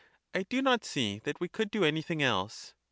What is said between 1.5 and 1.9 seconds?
do